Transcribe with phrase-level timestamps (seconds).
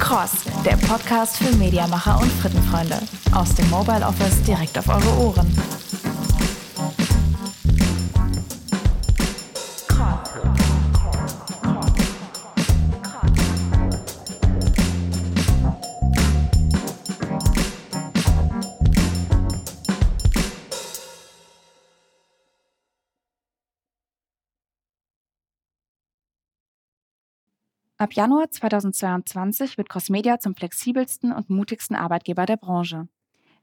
[0.00, 0.30] Cross,
[0.64, 2.98] der Podcast für Mediamacher und Frittenfreunde.
[3.32, 5.79] Aus dem Mobile Office direkt auf eure Ohren.
[28.00, 33.08] Ab Januar 2022 wird Crossmedia zum flexibelsten und mutigsten Arbeitgeber der Branche.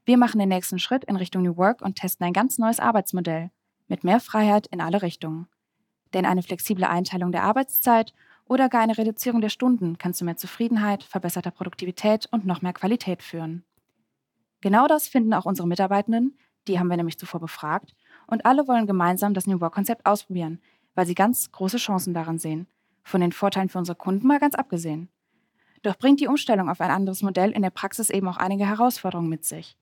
[0.04, 3.50] Wir machen den nächsten Schritt in Richtung New Work und testen ein ganz neues Arbeitsmodell
[3.88, 5.48] mit mehr Freiheit in alle Richtungen.
[6.14, 8.14] Denn eine flexible Einteilung der Arbeitszeit
[8.44, 12.74] oder gar eine Reduzierung der Stunden kann zu mehr Zufriedenheit, verbesserter Produktivität und noch mehr
[12.74, 13.64] Qualität führen.
[14.60, 17.96] Genau das finden auch unsere Mitarbeitenden, die haben wir nämlich zuvor befragt,
[18.28, 20.60] und alle wollen gemeinsam das New Work-Konzept ausprobieren,
[20.94, 22.68] weil sie ganz große Chancen daran sehen–
[23.08, 25.08] von den Vorteilen für unsere Kunden mal ganz abgesehen.
[25.82, 29.28] Doch bringt die Umstellung auf ein anderes Modell in der Praxis eben auch einige Herausforderungen
[29.28, 29.76] mit sich.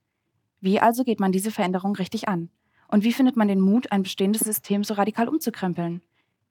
[0.61, 2.51] Wie also geht man diese Veränderung richtig an?
[2.89, 6.03] Und wie findet man den Mut, ein bestehendes System so radikal umzukrempeln?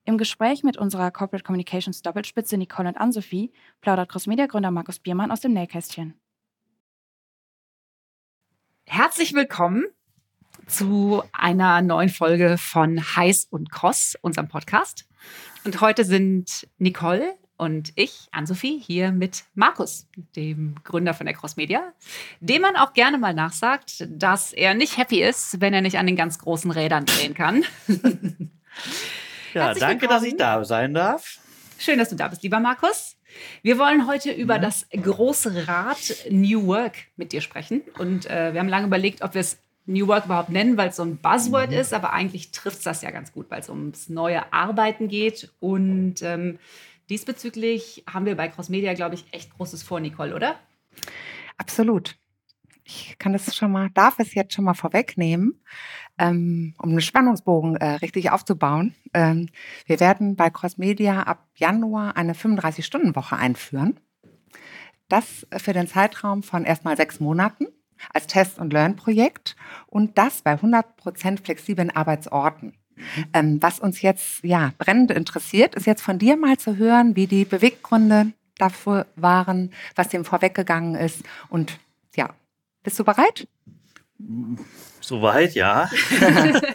[0.03, 3.51] Im Gespräch mit unserer Corporate Communications Doppelspitze Nicole und Ann-Sophie
[3.81, 6.13] plaudert Crossmedia-Gründer Markus Biermann aus dem Nähkästchen.
[8.85, 9.85] Herzlich willkommen
[10.67, 15.05] zu einer neuen Folge von Heiß und Cross, unserem Podcast.
[15.63, 21.55] Und heute sind Nicole und ich, Ann-Sophie, hier mit Markus, dem Gründer von der Cross
[21.55, 21.93] Media,
[22.39, 26.05] dem man auch gerne mal nachsagt, dass er nicht happy ist, wenn er nicht an
[26.05, 27.63] den ganz großen Rädern drehen kann.
[29.53, 31.39] ja, danke, dass ich da sein darf.
[31.77, 33.17] Schön, dass du da bist, lieber Markus.
[33.61, 34.61] Wir wollen heute über mhm.
[34.61, 35.97] das große Rad
[36.29, 37.81] New Work mit dir sprechen.
[37.97, 40.95] Und äh, wir haben lange überlegt, ob wir es New Work überhaupt nennen, weil es
[40.95, 41.77] so ein Buzzword mhm.
[41.77, 45.53] ist, aber eigentlich trifft es das ja ganz gut, weil es ums neue Arbeiten geht.
[45.59, 46.59] Und ähm,
[47.09, 50.55] diesbezüglich haben wir bei Crossmedia, glaube ich, echt Großes vor, Nicole, oder?
[51.57, 52.17] Absolut.
[52.83, 55.59] Ich kann das schon mal, darf es jetzt schon mal vorwegnehmen,
[56.19, 58.93] ähm, um einen Spannungsbogen äh, richtig aufzubauen.
[59.13, 59.49] Ähm,
[59.87, 63.99] wir werden bei Crossmedia ab Januar eine 35-Stunden-Woche einführen.
[65.09, 67.67] Das für den Zeitraum von erstmal sechs Monaten
[68.13, 69.55] als Test- und Learn-Projekt
[69.87, 72.73] und das bei 100% flexiblen Arbeitsorten.
[72.95, 73.25] Mhm.
[73.33, 77.27] Ähm, was uns jetzt ja brennend interessiert, ist jetzt von dir mal zu hören, wie
[77.27, 81.23] die Beweggründe dafür waren, was dem vorweggegangen ist.
[81.49, 81.79] Und
[82.15, 82.33] ja,
[82.83, 83.47] bist du bereit?
[85.01, 85.89] Soweit, ja.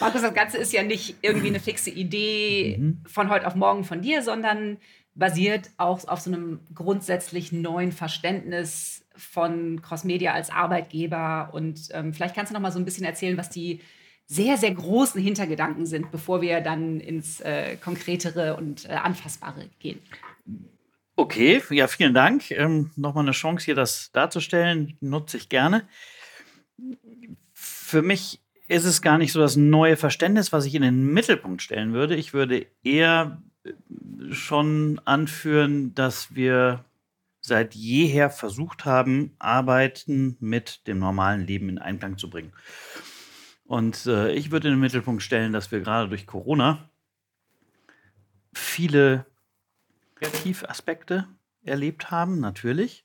[0.00, 3.02] Markus, das Ganze ist ja nicht irgendwie eine fixe Idee mhm.
[3.06, 4.78] von heute auf morgen von dir, sondern
[5.14, 11.50] basiert auch auf so einem grundsätzlich neuen Verständnis von Crossmedia als Arbeitgeber.
[11.52, 13.80] Und ähm, vielleicht kannst du noch mal so ein bisschen erzählen, was die
[14.26, 20.00] sehr, sehr großen Hintergedanken sind, bevor wir dann ins äh, Konkretere und äh, Anfassbare gehen.
[21.16, 22.50] Okay, ja, vielen Dank.
[22.50, 25.86] Ähm, Nochmal eine Chance, hier das darzustellen, nutze ich gerne.
[27.52, 31.62] Für mich ist es gar nicht so das neue Verständnis, was ich in den Mittelpunkt
[31.62, 32.16] stellen würde.
[32.16, 33.72] Ich würde eher äh,
[34.32, 36.84] schon anführen, dass wir
[37.46, 42.52] seit jeher versucht haben, Arbeiten mit dem normalen Leben in Einklang zu bringen.
[43.66, 46.88] Und äh, ich würde in den Mittelpunkt stellen, dass wir gerade durch Corona
[48.54, 49.26] viele
[50.14, 51.28] Kreativaspekte
[51.62, 53.04] erlebt haben, natürlich,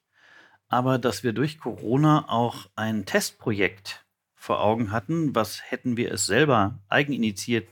[0.69, 6.25] aber dass wir durch Corona auch ein Testprojekt vor Augen hatten, was hätten wir es
[6.25, 7.67] selber eigeninitiiert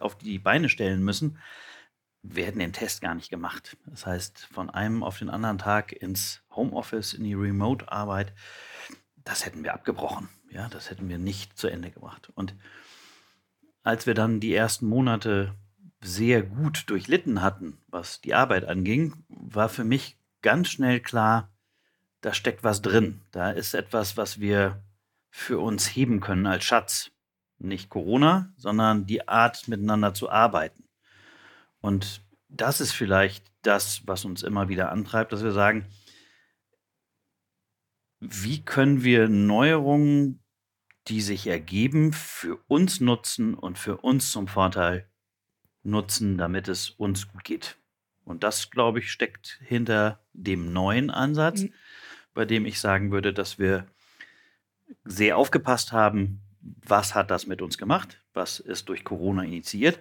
[0.00, 1.38] auf die Beine stellen müssen,
[2.30, 3.76] wir hätten den Test gar nicht gemacht.
[3.86, 8.32] Das heißt, von einem auf den anderen Tag ins Homeoffice, in die Remote-Arbeit,
[9.24, 10.28] das hätten wir abgebrochen.
[10.50, 12.30] Ja, das hätten wir nicht zu Ende gebracht.
[12.34, 12.54] Und
[13.82, 15.54] als wir dann die ersten Monate
[16.00, 21.52] sehr gut durchlitten hatten, was die Arbeit anging, war für mich ganz schnell klar,
[22.20, 23.22] da steckt was drin.
[23.30, 24.82] Da ist etwas, was wir
[25.30, 27.10] für uns heben können als Schatz.
[27.58, 30.87] Nicht Corona, sondern die Art, miteinander zu arbeiten.
[31.88, 32.20] Und
[32.50, 35.86] das ist vielleicht das, was uns immer wieder antreibt, dass wir sagen,
[38.20, 40.44] wie können wir Neuerungen,
[41.06, 45.08] die sich ergeben, für uns nutzen und für uns zum Vorteil
[45.82, 47.78] nutzen, damit es uns gut geht.
[48.22, 51.72] Und das, glaube ich, steckt hinter dem neuen Ansatz, mhm.
[52.34, 53.86] bei dem ich sagen würde, dass wir
[55.04, 59.98] sehr aufgepasst haben, was hat das mit uns gemacht, was ist durch Corona initiiert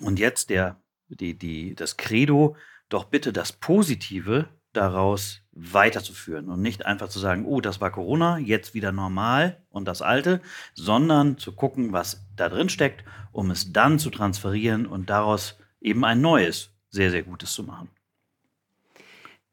[0.00, 2.56] und jetzt der, die, die, das Credo,
[2.88, 8.38] doch bitte das Positive daraus weiterzuführen und nicht einfach zu sagen, oh, das war Corona,
[8.38, 10.42] jetzt wieder normal und das Alte,
[10.74, 16.04] sondern zu gucken, was da drin steckt, um es dann zu transferieren und daraus eben
[16.04, 17.88] ein neues, sehr, sehr Gutes zu machen.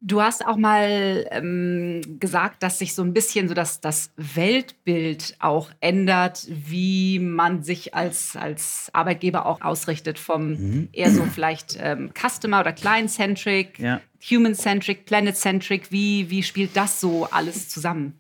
[0.06, 5.38] Du hast auch mal ähm, gesagt, dass sich so ein bisschen so das, das Weltbild
[5.40, 10.90] auch ändert, wie man sich als, als Arbeitgeber auch ausrichtet, vom mhm.
[10.92, 14.02] eher so vielleicht ähm, Customer- oder Client-Centric, ja.
[14.30, 15.90] Human-Centric, Planet-Centric.
[15.90, 18.20] Wie, wie spielt das so alles zusammen?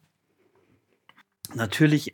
[1.53, 2.13] Natürlich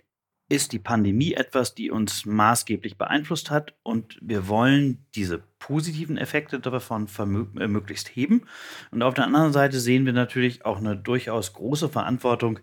[0.49, 6.59] ist die Pandemie etwas, die uns maßgeblich beeinflusst hat und wir wollen diese positiven Effekte
[6.59, 8.41] davon äh, möglichst heben.
[8.89, 12.59] Und auf der anderen Seite sehen wir natürlich auch eine durchaus große Verantwortung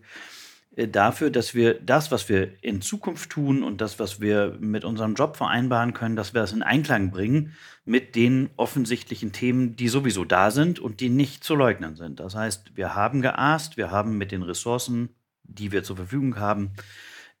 [0.75, 4.83] äh, dafür, dass wir das, was wir in Zukunft tun und das, was wir mit
[4.83, 7.53] unserem Job vereinbaren können, dass wir das in Einklang bringen
[7.85, 12.19] mit den offensichtlichen Themen, die sowieso da sind und die nicht zu leugnen sind.
[12.19, 16.73] Das heißt, wir haben geaßt, wir haben mit den Ressourcen, die wir zur Verfügung haben,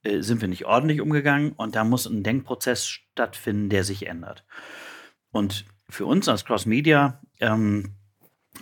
[0.03, 4.45] äh, sind wir nicht ordentlich umgegangen und da muss ein Denkprozess stattfinden, der sich ändert.
[5.31, 7.95] Und für uns als Cross Media ähm,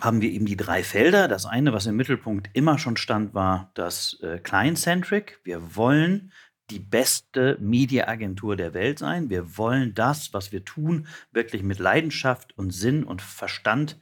[0.00, 1.28] haben wir eben die drei Felder.
[1.28, 5.40] Das eine, was im Mittelpunkt immer schon stand, war das äh, Client-Centric.
[5.44, 6.32] Wir wollen
[6.70, 9.30] die beste Mediaagentur der Welt sein.
[9.30, 13.98] Wir wollen das, was wir tun, wirklich mit Leidenschaft und Sinn und Verstand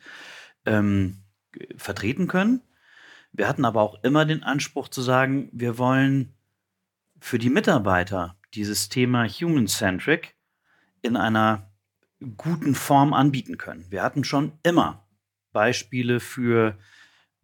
[0.64, 1.18] ähm,
[1.76, 2.62] vertreten können.
[3.32, 6.33] Wir hatten aber auch immer den Anspruch zu sagen, wir wollen
[7.24, 10.34] für die Mitarbeiter dieses Thema Human-Centric
[11.00, 11.72] in einer
[12.36, 13.86] guten Form anbieten können.
[13.88, 15.06] Wir hatten schon immer
[15.50, 16.76] Beispiele für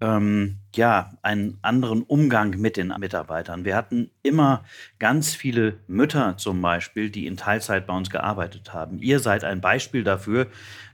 [0.02, 3.64] ähm, ja, einen anderen Umgang mit den Mitarbeitern.
[3.64, 4.64] Wir hatten immer
[4.98, 8.98] ganz viele Mütter zum Beispiel, die in Teilzeit bei uns gearbeitet haben.
[8.98, 10.48] Ihr seid ein Beispiel dafür,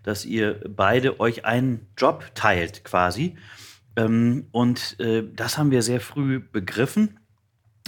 [0.04, 3.36] dass ihr beide euch einen Job teilt quasi.
[3.96, 7.18] Ähm, und äh, das haben wir sehr früh begriffen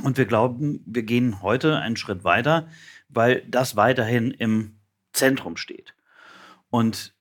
[0.00, 2.68] und wir glauben, wir gehen heute einen Schritt weiter,
[3.08, 4.78] weil das weiterhin im
[5.12, 5.94] Zentrum steht.
[6.70, 7.14] Und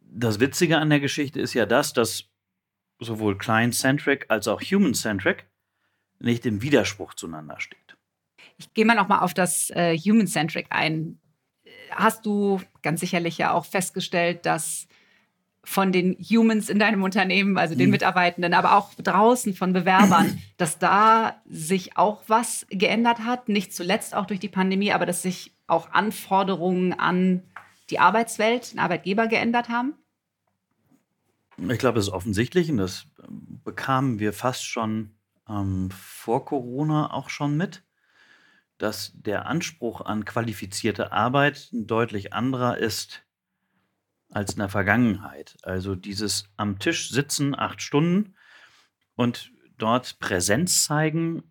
[0.00, 2.24] das Witzige an der Geschichte ist ja das, dass
[2.98, 5.46] sowohl Client-Centric als auch Human-Centric
[6.18, 7.96] nicht im Widerspruch zueinander steht.
[8.56, 11.20] Ich gehe mal nochmal auf das äh, Human-Centric ein.
[11.90, 14.88] Hast du ganz sicherlich ja auch festgestellt, dass
[15.68, 17.92] von den Humans in deinem Unternehmen, also den mhm.
[17.92, 24.14] Mitarbeitenden, aber auch draußen von Bewerbern, dass da sich auch was geändert hat, nicht zuletzt
[24.14, 27.42] auch durch die Pandemie, aber dass sich auch Anforderungen an
[27.90, 29.92] die Arbeitswelt, den Arbeitgeber geändert haben?
[31.58, 33.06] Ich glaube, das ist offensichtlich und das
[33.62, 35.10] bekamen wir fast schon
[35.50, 37.84] ähm, vor Corona auch schon mit,
[38.78, 43.27] dass der Anspruch an qualifizierte Arbeit ein deutlich anderer ist
[44.30, 45.56] als in der Vergangenheit.
[45.62, 48.34] Also dieses am Tisch sitzen, acht Stunden
[49.14, 51.42] und dort Präsenz zeigen,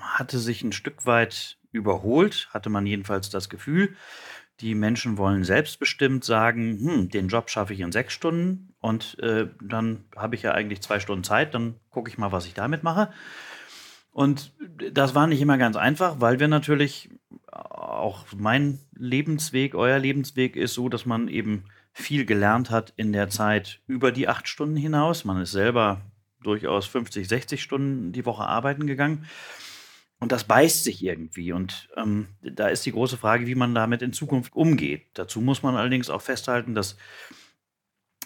[0.00, 3.96] hatte sich ein Stück weit überholt, hatte man jedenfalls das Gefühl.
[4.60, 9.48] Die Menschen wollen selbstbestimmt sagen, hm, den Job schaffe ich in sechs Stunden und äh,
[9.60, 12.82] dann habe ich ja eigentlich zwei Stunden Zeit, dann gucke ich mal, was ich damit
[12.82, 13.12] mache.
[14.12, 14.52] Und
[14.92, 17.08] das war nicht immer ganz einfach, weil wir natürlich
[17.50, 23.28] auch mein Lebensweg, euer Lebensweg ist so, dass man eben viel gelernt hat in der
[23.28, 25.24] Zeit über die acht Stunden hinaus.
[25.24, 26.00] Man ist selber
[26.42, 29.26] durchaus 50, 60 Stunden die Woche arbeiten gegangen.
[30.18, 31.52] Und das beißt sich irgendwie.
[31.52, 35.06] Und ähm, da ist die große Frage, wie man damit in Zukunft umgeht.
[35.14, 36.96] Dazu muss man allerdings auch festhalten, dass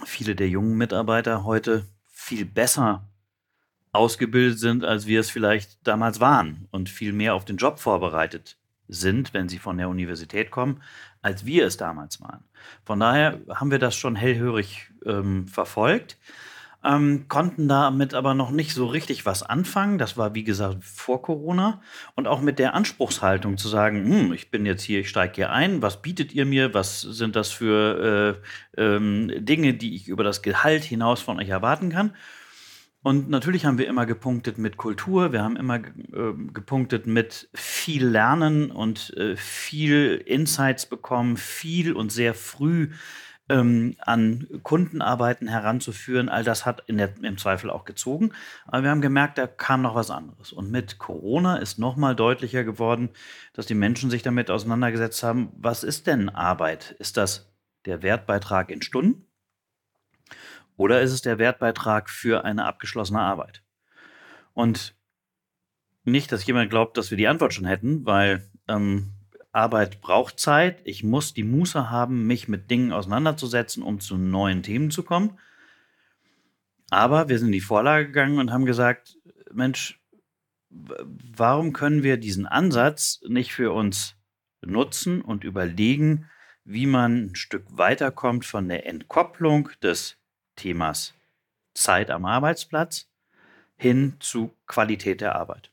[0.05, 3.09] viele der jungen Mitarbeiter heute viel besser
[3.93, 8.59] ausgebildet sind, als wir es vielleicht damals waren und viel mehr auf den Job vorbereitet
[8.89, 10.83] sind, wenn sie von der Universität kommen,
[11.23, 12.45] als wir es damals waren.
[12.85, 16.19] Von daher haben wir das schon hellhörig ähm, verfolgt,
[16.85, 19.99] ähm, konnten damit aber noch nicht so richtig was anfangen.
[19.99, 21.81] Das war, wie gesagt, vor Corona.
[22.15, 25.51] Und auch mit der Anspruchshaltung zu sagen, hm, ich bin jetzt hier, ich steige hier
[25.51, 28.39] ein, was bietet ihr mir, was sind das für
[28.77, 32.13] äh, ähm, Dinge, die ich über das Gehalt hinaus von euch erwarten kann.
[33.07, 38.05] Und natürlich haben wir immer gepunktet mit Kultur, wir haben immer äh, gepunktet mit viel
[38.05, 42.91] Lernen und äh, viel Insights bekommen, viel und sehr früh
[43.49, 46.29] ähm, an Kundenarbeiten heranzuführen.
[46.29, 48.33] All das hat der, im Zweifel auch gezogen.
[48.67, 50.53] Aber wir haben gemerkt, da kam noch was anderes.
[50.53, 53.11] Und mit Corona ist nochmal deutlicher geworden,
[53.53, 56.97] dass die Menschen sich damit auseinandergesetzt haben, was ist denn Arbeit?
[56.99, 57.53] Ist das
[57.85, 59.26] der Wertbeitrag in Stunden?
[60.77, 63.63] Oder ist es der Wertbeitrag für eine abgeschlossene Arbeit?
[64.53, 64.95] Und
[66.05, 69.13] nicht, dass jemand glaubt, dass wir die Antwort schon hätten, weil ähm,
[69.53, 70.81] Arbeit braucht Zeit.
[70.85, 75.39] Ich muss die Muße haben, mich mit Dingen auseinanderzusetzen, um zu neuen Themen zu kommen.
[76.91, 79.19] Aber wir sind in die Vorlage gegangen und haben gesagt,
[79.53, 80.01] Mensch,
[80.69, 84.17] warum können wir diesen Ansatz nicht für uns
[84.61, 86.31] nutzen und überlegen,
[86.65, 90.19] wie man ein Stück weiterkommt von der Entkopplung des
[90.57, 91.15] Themas
[91.75, 93.07] Zeit am Arbeitsplatz
[93.77, 95.71] hin zu Qualität der Arbeit.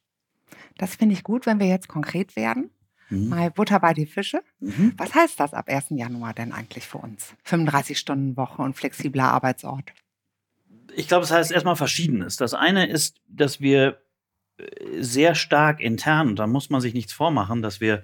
[0.77, 2.69] Das finde ich gut, wenn wir jetzt konkret werden.
[3.09, 3.29] Mhm.
[3.29, 4.43] Mal Butter bei die Fische.
[4.59, 4.93] Mhm.
[4.97, 5.87] Was heißt das ab 1.
[5.91, 7.33] Januar denn eigentlich für uns?
[7.43, 9.93] 35 Stunden Woche und flexibler Arbeitsort.
[10.95, 12.35] Ich glaube, es das heißt erstmal Verschiedenes.
[12.37, 14.01] Das eine ist, dass wir
[14.57, 18.03] äh, sehr stark intern, und da muss man sich nichts vormachen, dass wir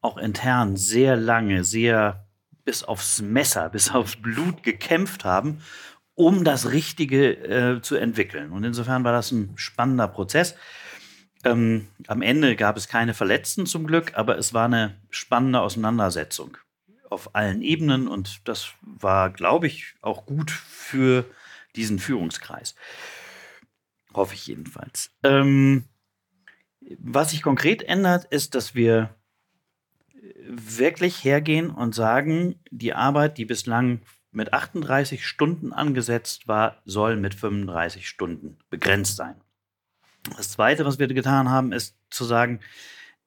[0.00, 2.26] auch intern sehr lange, sehr
[2.64, 5.60] bis aufs Messer, bis aufs Blut gekämpft haben,
[6.16, 7.36] um das Richtige
[7.76, 8.50] äh, zu entwickeln.
[8.50, 10.56] Und insofern war das ein spannender Prozess.
[11.44, 16.56] Ähm, am Ende gab es keine Verletzten zum Glück, aber es war eine spannende Auseinandersetzung
[17.08, 21.24] auf allen Ebenen und das war, glaube ich, auch gut für
[21.76, 22.74] diesen Führungskreis.
[24.12, 25.10] Hoffe ich jedenfalls.
[25.22, 25.84] Ähm,
[26.98, 29.14] was sich konkret ändert, ist, dass wir
[30.48, 34.00] wirklich hergehen und sagen, die Arbeit, die bislang
[34.36, 39.40] mit 38 Stunden angesetzt war, soll mit 35 Stunden begrenzt sein.
[40.36, 42.60] Das Zweite, was wir getan haben, ist zu sagen,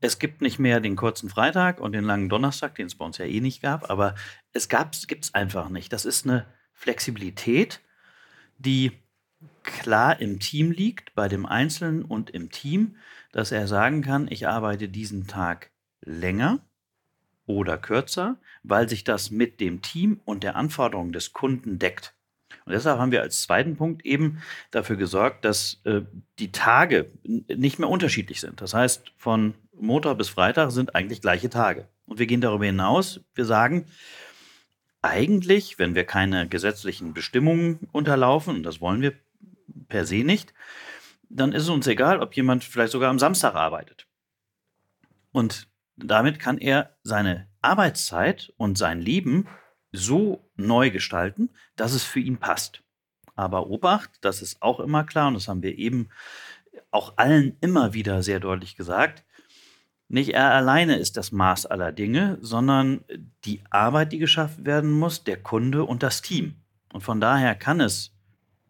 [0.02, 3.18] es gibt nicht mehr den kurzen Freitag und den langen Donnerstag, den es bei uns
[3.18, 4.14] ja eh nicht gab, aber
[4.54, 5.92] es gibt es einfach nicht.
[5.92, 7.82] Das ist eine Flexibilität,
[8.60, 8.92] die
[9.64, 12.98] klar im Team liegt, bei dem Einzelnen und im Team,
[13.32, 16.60] dass er sagen kann, ich arbeite diesen Tag länger
[17.50, 22.14] oder kürzer, weil sich das mit dem Team und der Anforderung des Kunden deckt.
[22.66, 26.02] Und deshalb haben wir als zweiten Punkt eben dafür gesorgt, dass äh,
[26.38, 28.62] die Tage nicht mehr unterschiedlich sind.
[28.62, 31.88] Das heißt, von Montag bis Freitag sind eigentlich gleiche Tage.
[32.06, 33.22] Und wir gehen darüber hinaus.
[33.34, 33.86] Wir sagen,
[35.02, 39.14] eigentlich, wenn wir keine gesetzlichen Bestimmungen unterlaufen, und das wollen wir
[39.88, 40.54] per se nicht,
[41.30, 44.06] dann ist es uns egal, ob jemand vielleicht sogar am Samstag arbeitet.
[45.32, 45.69] Und
[46.06, 49.48] damit kann er seine Arbeitszeit und sein Leben
[49.92, 52.84] so neu gestalten, dass es für ihn passt.
[53.36, 56.10] Aber Obacht, das ist auch immer klar und das haben wir eben
[56.92, 59.24] auch allen immer wieder sehr deutlich gesagt,
[60.12, 63.06] nicht er alleine ist das Maß aller Dinge, sondern
[63.46, 66.56] die Arbeit, die geschaffen werden muss, der Kunde und das Team.
[66.92, 68.16] Und von daher kann es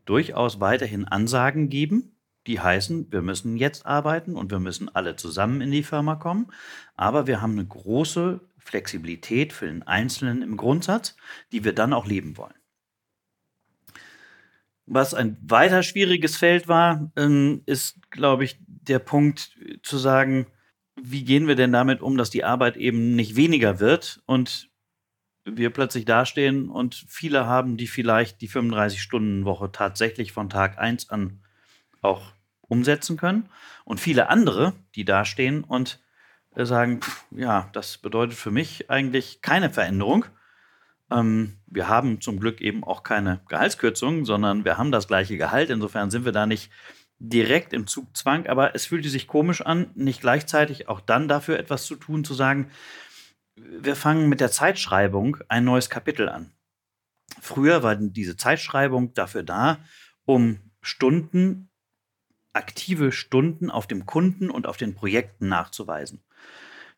[0.04, 5.62] durchaus weiterhin Ansagen geben, die heißen, wir müssen jetzt arbeiten und wir müssen alle zusammen
[5.62, 6.48] in die Firma kommen.
[6.96, 11.16] Aber wir haben eine große Flexibilität für den Einzelnen im Grundsatz,
[11.52, 12.54] die wir dann auch leben wollen.
[14.86, 20.48] Was ein weiter schwieriges Feld war, ähm, ist, glaube ich, der Punkt zu sagen,
[21.02, 24.70] wie gehen wir denn damit um, dass die Arbeit eben nicht weniger wird und
[25.46, 31.42] wir plötzlich dastehen und viele haben, die vielleicht die 35-Stunden-Woche tatsächlich von Tag 1 an
[32.02, 33.50] auch umsetzen können
[33.84, 36.00] und viele andere, die dastehen und
[36.56, 40.26] äh, sagen, pff, ja, das bedeutet für mich eigentlich keine Veränderung.
[41.12, 45.70] Ähm, wir haben zum Glück eben auch keine Gehaltskürzung, sondern wir haben das gleiche Gehalt.
[45.70, 46.72] Insofern sind wir da nicht
[47.20, 51.86] direkt im Zugzwang, aber es fühlte sich komisch an, nicht gleichzeitig auch dann dafür etwas
[51.86, 52.72] zu tun, zu sagen,
[53.56, 56.54] wir fangen mit der Zeitschreibung ein neues Kapitel an.
[57.42, 59.80] Früher war diese Zeitschreibung dafür da,
[60.26, 61.69] um Stunden,
[62.54, 66.24] aktive Stunden auf dem Kunden und auf den Projekten nachzuweisen.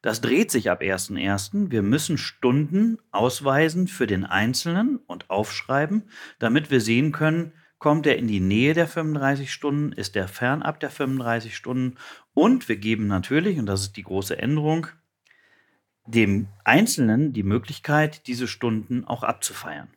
[0.01, 1.70] Das dreht sich ab 1.1.
[1.70, 8.17] Wir müssen Stunden ausweisen für den Einzelnen und aufschreiben, damit wir sehen können, kommt er
[8.17, 11.98] in die Nähe der 35 Stunden, ist er fernab der 35 Stunden
[12.34, 14.88] und wir geben natürlich, und das ist die große Änderung,
[16.05, 19.89] dem Einzelnen die Möglichkeit, diese Stunden auch abzufeiern.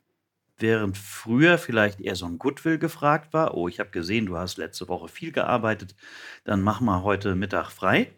[0.56, 4.56] Während früher vielleicht eher so ein Goodwill gefragt war, oh, ich habe gesehen, du hast
[4.56, 5.96] letzte Woche viel gearbeitet,
[6.44, 8.12] dann mach mal heute Mittag frei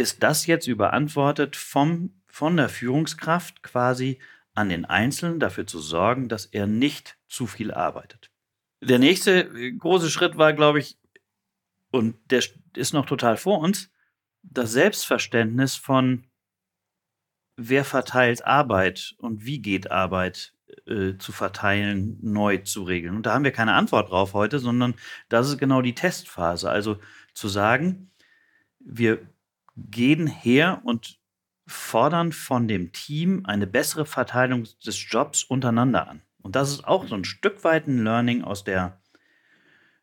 [0.00, 4.18] ist das jetzt überantwortet vom, von der Führungskraft quasi
[4.54, 8.30] an den Einzelnen dafür zu sorgen, dass er nicht zu viel arbeitet.
[8.82, 10.98] Der nächste äh, große Schritt war, glaube ich,
[11.90, 12.42] und der
[12.76, 13.90] ist noch total vor uns,
[14.42, 16.24] das Selbstverständnis von,
[17.56, 20.54] wer verteilt Arbeit und wie geht Arbeit
[20.86, 23.16] äh, zu verteilen, neu zu regeln.
[23.16, 24.94] Und da haben wir keine Antwort drauf heute, sondern
[25.28, 26.70] das ist genau die Testphase.
[26.70, 26.98] Also
[27.34, 28.10] zu sagen,
[28.78, 29.18] wir
[29.76, 31.18] gehen her und
[31.66, 36.22] fordern von dem Team eine bessere Verteilung des Jobs untereinander an.
[36.42, 39.00] Und das ist auch so ein Stück weit ein Learning aus der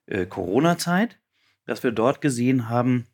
[0.06, 1.20] äh, Corona-Zeit,
[1.66, 3.08] dass wir dort gesehen haben,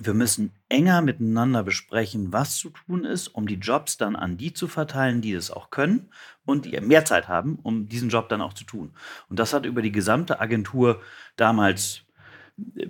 [0.00, 4.52] wir müssen enger miteinander besprechen, was zu tun ist, um die Jobs dann an die
[4.52, 6.10] zu verteilen, die es auch können
[6.44, 8.92] und die mehr Zeit haben, um diesen Job dann auch zu tun.
[9.28, 11.00] Und das hat über die gesamte Agentur
[11.36, 12.02] damals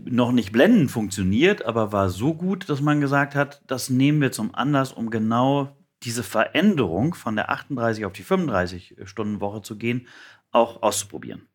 [0.05, 4.33] noch nicht blendend funktioniert, aber war so gut, dass man gesagt hat, das nehmen wir
[4.33, 9.77] zum Anlass, um genau diese Veränderung von der 38 auf die 35 Stunden Woche zu
[9.77, 10.09] gehen,
[10.51, 11.49] auch auszuprobieren.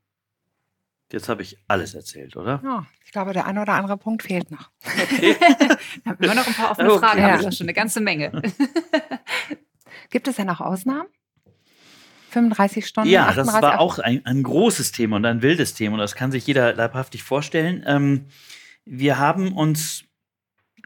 [1.12, 2.62] Jetzt habe ich alles erzählt, oder?
[2.64, 4.70] Ja, ich glaube, der eine oder andere Punkt fehlt noch.
[4.84, 5.36] Okay.
[6.04, 7.00] Wir haben immer noch ein paar offene Okay.
[7.00, 7.28] Fragen, Ja.
[7.30, 8.42] aber das ist schon eine ganze Menge.
[10.10, 11.08] Gibt es denn auch Ausnahmen?
[12.32, 13.10] 35 Stunden?
[13.10, 16.16] Ja, das 38, war auch ein, ein großes Thema und ein wildes Thema und das
[16.16, 17.84] kann sich jeder leibhaftig vorstellen.
[17.88, 18.26] Ähm,
[18.84, 20.04] wir haben uns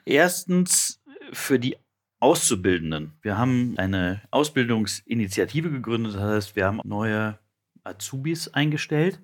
[0.05, 1.01] erstens
[1.33, 1.77] für die
[2.19, 7.39] Auszubildenden, wir haben eine Ausbildungsinitiative gegründet, das heißt, wir haben neue
[7.83, 9.19] Azubis eingestellt.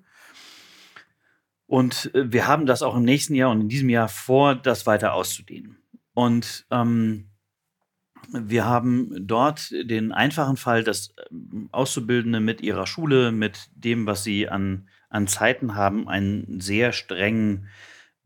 [1.68, 4.86] Und äh, wir haben das auch im nächsten Jahr und in diesem Jahr vor, das
[4.86, 5.76] weiter auszudehnen.
[6.14, 7.28] Und ähm,
[8.30, 14.24] wir haben dort den einfachen Fall, dass ähm, Auszubildende mit ihrer Schule, mit dem, was
[14.24, 17.68] sie an, an Zeiten haben, einen sehr strengen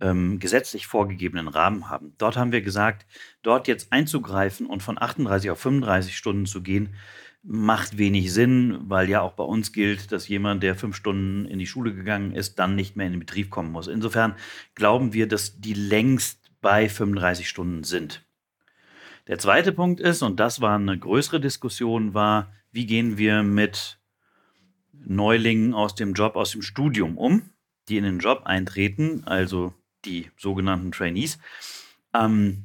[0.00, 2.14] ähm, gesetzlich vorgegebenen Rahmen haben.
[2.18, 3.06] Dort haben wir gesagt,
[3.42, 6.94] dort jetzt einzugreifen und von 38 auf 35 Stunden zu gehen,
[7.42, 11.58] macht wenig Sinn, weil ja auch bei uns gilt, dass jemand, der fünf Stunden in
[11.58, 13.88] die Schule gegangen ist, dann nicht mehr in den Betrieb kommen muss.
[13.88, 14.36] Insofern
[14.74, 18.24] glauben wir, dass die längst bei 35 Stunden sind.
[19.26, 23.98] Der zweite Punkt ist, und das war eine größere Diskussion, war, wie gehen wir mit
[24.92, 27.42] Neulingen aus dem Job, aus dem Studium um,
[27.88, 31.38] die in den Job eintreten, also die sogenannten Trainees.
[32.14, 32.64] Ähm,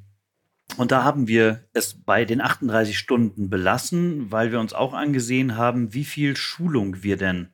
[0.75, 5.55] und da haben wir es bei den 38 Stunden belassen, weil wir uns auch angesehen
[5.55, 7.53] haben, wie viel Schulung wir denn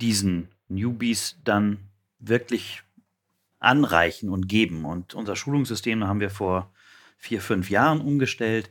[0.00, 1.78] diesen Newbies dann
[2.18, 2.82] wirklich
[3.58, 4.84] anreichen und geben.
[4.84, 6.72] Und unser Schulungssystem haben wir vor
[7.16, 8.70] vier, fünf Jahren umgestellt.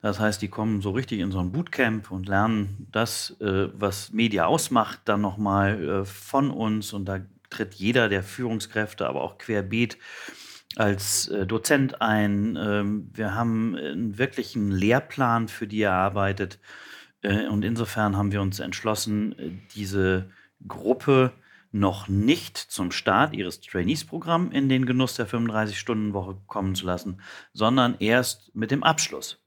[0.00, 4.12] Das heißt, die kommen so richtig in so ein Bootcamp und lernen das, äh, was
[4.12, 6.92] Media ausmacht, dann nochmal äh, von uns.
[6.92, 7.20] Und da
[7.50, 9.98] tritt jeder der Führungskräfte, aber auch querbeet
[10.76, 12.56] als äh, Dozent ein.
[12.56, 16.58] Ähm, wir haben einen wirklichen Lehrplan für die erarbeitet.
[17.22, 20.30] Äh, und insofern haben wir uns entschlossen, äh, diese
[20.66, 21.32] Gruppe
[21.72, 27.20] noch nicht zum Start ihres Trainees-Programms in den Genuss der 35-Stunden-Woche kommen zu lassen,
[27.52, 29.42] sondern erst mit dem Abschluss.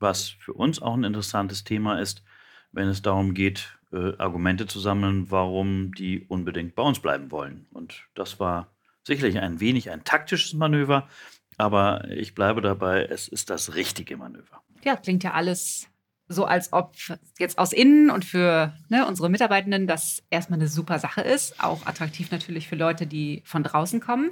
[0.00, 2.24] Was für uns auch ein interessantes Thema ist,
[2.72, 7.66] wenn es darum geht, äh, Argumente zu sammeln, warum die unbedingt bei uns bleiben wollen.
[7.72, 8.73] Und das war
[9.04, 11.08] sicherlich ein wenig ein taktisches Manöver,
[11.56, 14.62] aber ich bleibe dabei, es ist das richtige Manöver.
[14.82, 15.88] Ja, klingt ja alles
[16.28, 16.94] so, als ob
[17.38, 21.62] jetzt aus innen und für ne, unsere Mitarbeitenden das erstmal eine super Sache ist.
[21.62, 24.30] Auch attraktiv natürlich für Leute, die von draußen kommen.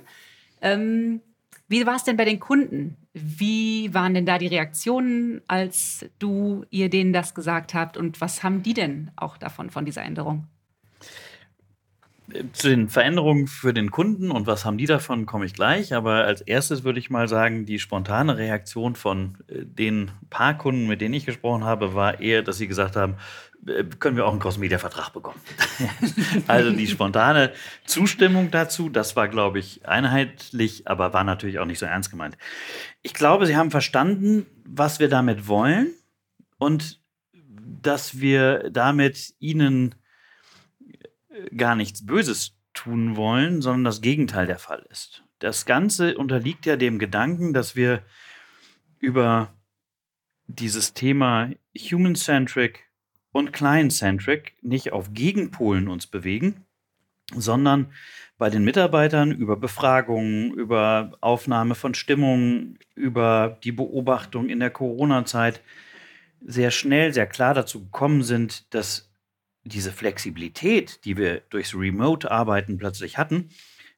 [0.62, 1.20] Ähm,
[1.68, 2.96] wie war es denn bei den Kunden?
[3.12, 7.96] Wie waren denn da die Reaktionen, als du ihr denen das gesagt habt?
[7.96, 10.46] Und was haben die denn auch davon, von dieser Änderung?
[12.52, 15.94] Zu den Veränderungen für den Kunden und was haben die davon, komme ich gleich.
[15.94, 20.86] Aber als erstes würde ich mal sagen, die spontane Reaktion von äh, den paar Kunden,
[20.86, 23.16] mit denen ich gesprochen habe, war eher, dass sie gesagt haben,
[23.66, 25.40] äh, können wir auch einen Cross-Media-Vertrag bekommen.
[26.46, 27.52] also die spontane
[27.84, 32.36] Zustimmung dazu, das war, glaube ich, einheitlich, aber war natürlich auch nicht so ernst gemeint.
[33.02, 35.92] Ich glaube, sie haben verstanden, was wir damit wollen
[36.58, 37.00] und
[37.82, 39.94] dass wir damit ihnen
[41.56, 45.24] gar nichts Böses tun wollen, sondern das Gegenteil der Fall ist.
[45.38, 48.02] Das Ganze unterliegt ja dem Gedanken, dass wir
[48.98, 49.52] über
[50.46, 52.84] dieses Thema Human-Centric
[53.32, 56.64] und Client-Centric nicht auf Gegenpolen uns bewegen,
[57.34, 57.92] sondern
[58.38, 65.60] bei den Mitarbeitern über Befragungen, über Aufnahme von Stimmungen, über die Beobachtung in der Corona-Zeit
[66.40, 69.11] sehr schnell, sehr klar dazu gekommen sind, dass
[69.64, 73.50] diese Flexibilität, die wir durchs Remote-Arbeiten plötzlich hatten,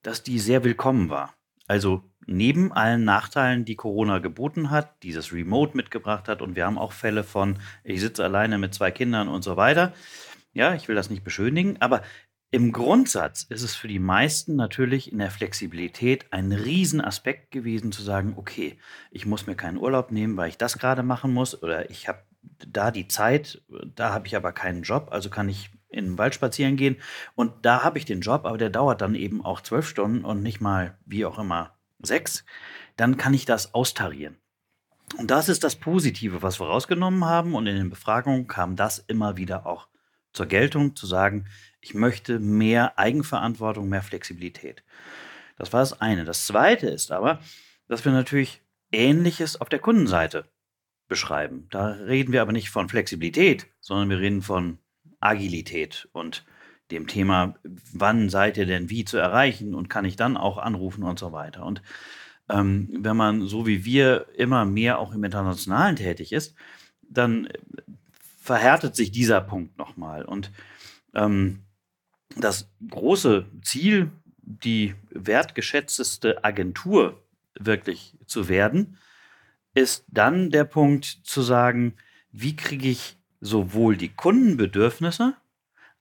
[0.02, 1.34] dass die sehr willkommen war.
[1.66, 6.78] Also neben allen Nachteilen, die Corona geboten hat, dieses Remote mitgebracht hat und wir haben
[6.78, 9.92] auch Fälle von, ich sitze alleine mit zwei Kindern und so weiter.
[10.52, 12.02] Ja, ich will das nicht beschönigen, aber
[12.50, 18.02] im Grundsatz ist es für die meisten natürlich in der Flexibilität ein Riesenaspekt gewesen zu
[18.02, 18.78] sagen, okay,
[19.10, 22.22] ich muss mir keinen Urlaub nehmen, weil ich das gerade machen muss oder ich habe
[22.66, 23.62] da die Zeit,
[23.94, 26.96] da habe ich aber keinen Job, also kann ich in den Wald spazieren gehen
[27.34, 30.42] und da habe ich den Job, aber der dauert dann eben auch zwölf Stunden und
[30.42, 32.44] nicht mal wie auch immer sechs,
[32.96, 34.36] dann kann ich das austarieren.
[35.18, 38.98] Und das ist das Positive, was wir rausgenommen haben und in den Befragungen kam das
[38.98, 39.88] immer wieder auch
[40.32, 41.46] zur Geltung, zu sagen,
[41.80, 44.82] ich möchte mehr Eigenverantwortung, mehr Flexibilität.
[45.56, 46.24] Das war das eine.
[46.24, 47.38] Das zweite ist aber,
[47.86, 50.46] dass wir natürlich Ähnliches auf der Kundenseite
[51.08, 51.66] beschreiben.
[51.70, 54.78] Da reden wir aber nicht von Flexibilität, sondern wir reden von
[55.20, 56.44] Agilität und
[56.90, 57.54] dem Thema,
[57.92, 61.32] wann seid ihr denn wie zu erreichen und kann ich dann auch anrufen und so
[61.32, 61.64] weiter.
[61.64, 61.82] Und
[62.48, 66.54] ähm, wenn man so wie wir immer mehr auch im Internationalen tätig ist,
[67.02, 67.48] dann
[68.38, 70.24] verhärtet sich dieser Punkt nochmal.
[70.24, 70.52] Und
[71.14, 71.60] ähm,
[72.36, 77.22] das große Ziel, die wertgeschätzteste Agentur
[77.58, 78.98] wirklich zu werden,
[79.74, 81.94] ist dann der Punkt zu sagen,
[82.30, 85.34] wie kriege ich sowohl die Kundenbedürfnisse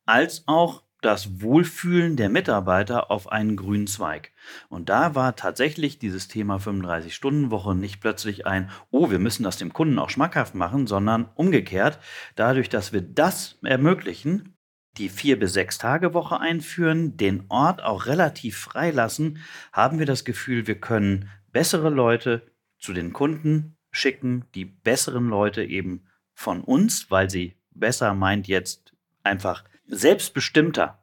[0.05, 4.31] als auch das Wohlfühlen der Mitarbeiter auf einen grünen Zweig.
[4.69, 9.73] Und da war tatsächlich dieses Thema 35-Stunden-Woche nicht plötzlich ein, oh, wir müssen das dem
[9.73, 11.99] Kunden auch schmackhaft machen, sondern umgekehrt,
[12.35, 14.55] dadurch, dass wir das ermöglichen,
[14.97, 19.39] die vier bis sechs Tage Woche einführen, den Ort auch relativ freilassen,
[19.73, 22.52] haben wir das Gefühl, wir können bessere Leute
[22.83, 28.93] zu den Kunden schicken, die besseren Leute eben von uns, weil sie besser meint jetzt
[29.23, 31.01] einfach selbstbestimmter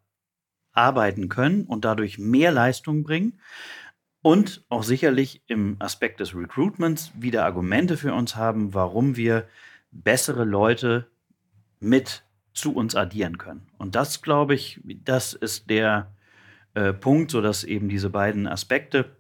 [0.73, 3.41] arbeiten können und dadurch mehr Leistung bringen
[4.21, 9.49] und auch sicherlich im Aspekt des Recruitments wieder Argumente für uns haben, warum wir
[9.91, 11.11] bessere Leute
[11.79, 13.67] mit zu uns addieren können.
[13.79, 16.13] Und das, glaube ich, das ist der
[16.75, 19.17] äh, Punkt, sodass eben diese beiden Aspekte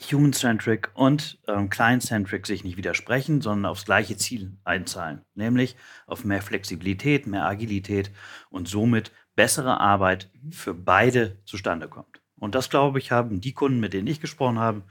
[0.00, 6.42] Human-Centric und ähm, Client-Centric sich nicht widersprechen, sondern aufs gleiche Ziel einzahlen, nämlich auf mehr
[6.42, 8.10] Flexibilität, mehr Agilität
[8.50, 12.20] und somit bessere Arbeit für beide zustande kommt.
[12.38, 14.82] Und das, glaube ich, haben die Kunden, mit denen ich gesprochen habe,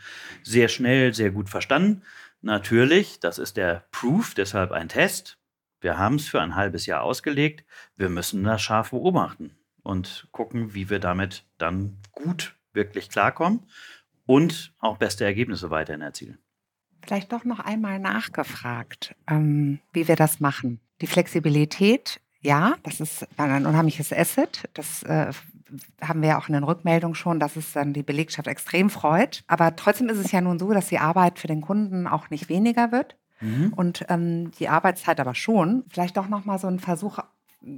[0.43, 2.01] sehr schnell, sehr gut verstanden.
[2.41, 5.37] Natürlich, das ist der Proof, deshalb ein Test.
[5.79, 7.65] Wir haben es für ein halbes Jahr ausgelegt.
[7.95, 13.61] Wir müssen das scharf beobachten und gucken, wie wir damit dann gut wirklich klarkommen
[14.25, 16.37] und auch beste Ergebnisse weiterhin erzielen.
[17.01, 20.79] Vielleicht doch noch einmal nachgefragt, ähm, wie wir das machen.
[21.01, 24.67] Die Flexibilität, ja, das ist ein unheimliches Asset.
[24.73, 25.31] Das äh,
[26.01, 29.43] haben wir ja auch in den Rückmeldungen schon, dass es dann die Belegschaft extrem freut.
[29.47, 32.49] Aber trotzdem ist es ja nun so, dass die Arbeit für den Kunden auch nicht
[32.49, 33.17] weniger wird.
[33.41, 33.73] Mhm.
[33.75, 35.83] Und ähm, die Arbeitszeit aber schon.
[35.89, 37.19] Vielleicht doch noch mal so ein Versuch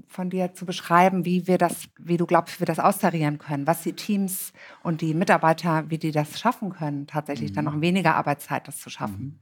[0.08, 3.84] von dir zu beschreiben, wie wir das, wie du glaubst, wir das austarieren können, was
[3.84, 7.56] die Teams und die Mitarbeiter, wie die das schaffen können, tatsächlich mhm.
[7.56, 9.40] dann noch in weniger Arbeitszeit das zu schaffen.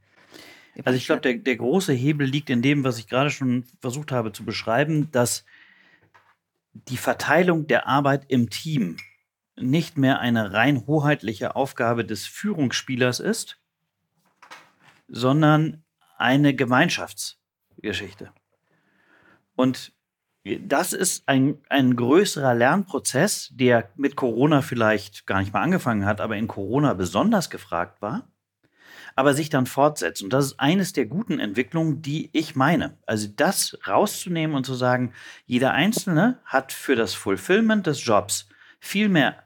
[0.74, 0.82] Mhm.
[0.84, 4.12] Also ich glaube, der, der große Hebel liegt in dem, was ich gerade schon versucht
[4.12, 5.44] habe zu beschreiben, dass
[6.74, 8.98] die Verteilung der Arbeit im Team
[9.56, 13.58] nicht mehr eine rein hoheitliche Aufgabe des Führungsspielers ist,
[15.08, 15.82] sondern
[16.18, 18.32] eine Gemeinschaftsgeschichte.
[19.54, 19.95] Und
[20.60, 26.20] das ist ein, ein größerer Lernprozess, der mit Corona vielleicht gar nicht mal angefangen hat,
[26.20, 28.28] aber in Corona besonders gefragt war,
[29.16, 30.22] aber sich dann fortsetzt.
[30.22, 32.96] Und das ist eines der guten Entwicklungen, die ich meine.
[33.06, 35.12] Also das rauszunehmen und zu sagen,
[35.46, 39.42] jeder Einzelne hat für das Fulfillment des Jobs viel mehr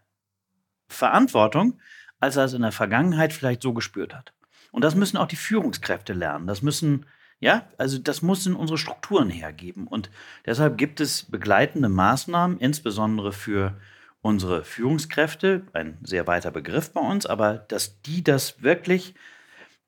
[0.88, 1.78] Verantwortung,
[2.18, 4.34] als er es in der Vergangenheit vielleicht so gespürt hat.
[4.72, 6.46] Und das müssen auch die Führungskräfte lernen.
[6.46, 7.06] Das müssen
[7.40, 9.86] ja, also das muss in unsere Strukturen hergeben.
[9.86, 10.10] Und
[10.44, 13.80] deshalb gibt es begleitende Maßnahmen, insbesondere für
[14.20, 19.14] unsere Führungskräfte, ein sehr weiter Begriff bei uns, aber dass die das wirklich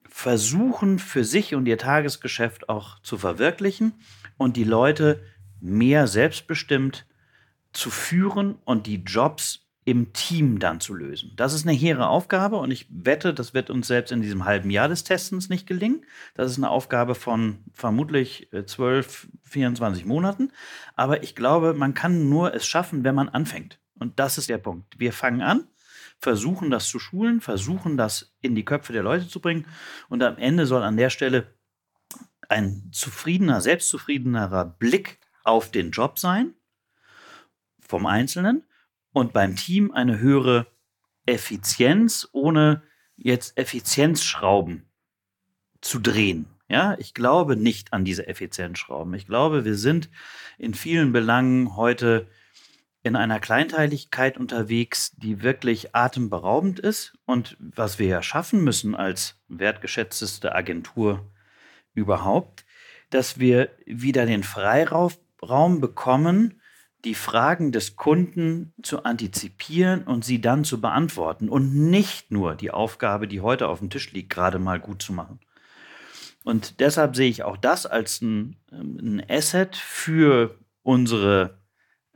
[0.09, 3.93] versuchen, für sich und ihr Tagesgeschäft auch zu verwirklichen
[4.39, 5.23] und die Leute
[5.61, 7.07] mehr selbstbestimmt
[7.73, 11.33] zu führen und die Jobs im Team dann zu lösen.
[11.37, 14.71] Das ist eine hehre Aufgabe und ich wette, das wird uns selbst in diesem halben
[14.71, 16.05] Jahr des Testens nicht gelingen.
[16.35, 20.53] Das ist eine Aufgabe von vermutlich 12, äh, 24 Monaten.
[20.95, 23.81] Aber ich glaube, man kann nur es schaffen, wenn man anfängt.
[23.99, 24.99] Und das ist der Punkt.
[25.01, 25.67] Wir fangen an,
[26.19, 29.67] versuchen das zu schulen, versuchen das in die Köpfe der Leute zu bringen
[30.09, 31.55] und am Ende soll an der Stelle
[32.49, 36.55] ein zufriedener, selbstzufriedenerer Blick auf den Job sein
[37.81, 38.65] vom Einzelnen
[39.13, 40.67] und beim Team eine höhere
[41.27, 42.83] Effizienz, ohne
[43.17, 44.89] jetzt Effizienzschrauben
[45.81, 46.47] zu drehen.
[46.69, 49.13] Ja, ich glaube nicht an diese Effizienzschrauben.
[49.15, 50.09] Ich glaube, wir sind
[50.59, 52.27] in vielen Belangen heute
[53.03, 57.13] in einer Kleinteiligkeit unterwegs, die wirklich atemberaubend ist.
[57.27, 61.31] Und was wir ja schaffen müssen als wertgeschätzteste Agentur
[61.95, 62.65] überhaupt,
[63.11, 66.62] dass wir wieder den Freiraum bekommen,
[67.05, 72.71] die Fragen des Kunden zu antizipieren und sie dann zu beantworten und nicht nur die
[72.71, 75.41] Aufgabe, die heute auf dem Tisch liegt, gerade mal gut zu machen.
[76.45, 81.59] Und deshalb sehe ich auch das als ein, ähm, ein Asset für unsere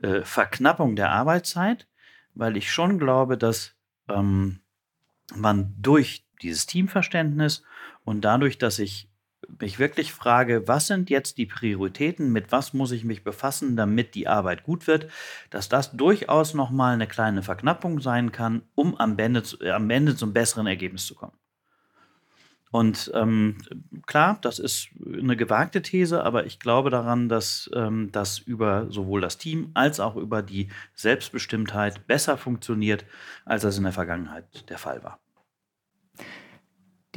[0.01, 1.87] äh, Verknappung der Arbeitszeit,
[2.33, 3.75] weil ich schon glaube, dass
[4.09, 4.59] ähm,
[5.35, 7.63] man durch dieses Teamverständnis
[8.03, 9.09] und dadurch, dass ich
[9.59, 14.15] mich wirklich frage, was sind jetzt die Prioritäten, mit was muss ich mich befassen, damit
[14.15, 15.07] die Arbeit gut wird,
[15.49, 20.33] dass das durchaus nochmal eine kleine Verknappung sein kann, um am Ende, am Ende zum
[20.33, 21.37] besseren Ergebnis zu kommen.
[22.69, 23.57] Und ähm,
[24.05, 29.21] klar, das ist eine gewagte These, aber ich glaube daran, dass ähm, das über sowohl
[29.21, 33.05] das Team als auch über die Selbstbestimmtheit besser funktioniert,
[33.45, 35.19] als das in der Vergangenheit der Fall war.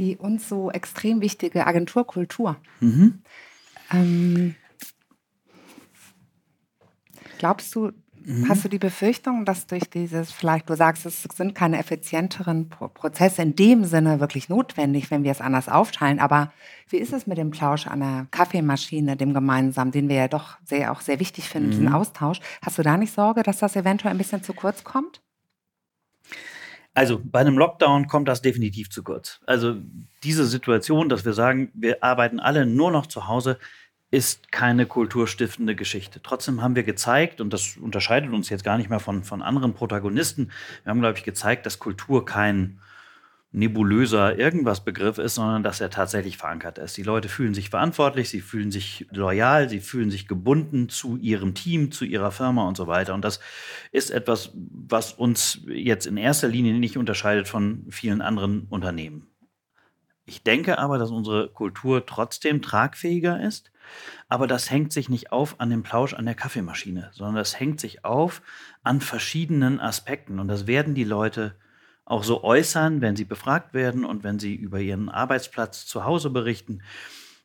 [0.01, 2.57] Die uns so extrem wichtige Agenturkultur.
[2.81, 3.23] Mhm.
[3.93, 4.55] Ähm,
[7.39, 7.93] glaubst du,
[8.25, 8.49] Mhm.
[8.49, 13.43] Hast du die Befürchtung, dass durch dieses, vielleicht du sagst, es sind keine effizienteren Prozesse
[13.43, 16.53] in dem Sinne wirklich notwendig, wenn wir es anders aufteilen, aber
[16.89, 20.59] wie ist es mit dem Plausch an der Kaffeemaschine, dem gemeinsamen, den wir ja doch
[20.65, 21.73] sehr, auch sehr wichtig finden, mhm.
[21.73, 22.41] diesen Austausch?
[22.63, 25.23] Hast du da nicht Sorge, dass das eventuell ein bisschen zu kurz kommt?
[26.95, 29.41] Also bei einem Lockdown kommt das definitiv zu kurz.
[29.47, 29.77] Also
[30.25, 33.59] diese Situation, dass wir sagen, wir arbeiten alle nur noch zu Hause,
[34.11, 36.21] ist keine kulturstiftende Geschichte.
[36.23, 39.73] Trotzdem haben wir gezeigt, und das unterscheidet uns jetzt gar nicht mehr von, von anderen
[39.73, 40.51] Protagonisten,
[40.83, 42.81] wir haben, glaube ich, gezeigt, dass Kultur kein
[43.53, 46.97] nebulöser irgendwas Begriff ist, sondern dass er tatsächlich verankert ist.
[46.97, 51.55] Die Leute fühlen sich verantwortlich, sie fühlen sich loyal, sie fühlen sich gebunden zu ihrem
[51.55, 53.13] Team, zu ihrer Firma und so weiter.
[53.13, 53.41] Und das
[53.91, 59.27] ist etwas, was uns jetzt in erster Linie nicht unterscheidet von vielen anderen Unternehmen.
[60.27, 63.73] Ich denke aber, dass unsere Kultur trotzdem tragfähiger ist.
[64.29, 67.81] Aber das hängt sich nicht auf an dem Plausch an der Kaffeemaschine, sondern das hängt
[67.81, 68.43] sich auf
[68.85, 70.39] an verschiedenen Aspekten.
[70.39, 71.57] Und das werden die Leute
[72.11, 76.31] auch so äußern, wenn sie befragt werden und wenn sie über ihren Arbeitsplatz zu Hause
[76.31, 76.83] berichten